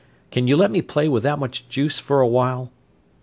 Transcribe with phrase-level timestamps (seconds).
[0.31, 2.71] Can you let me play with that much juice for a while?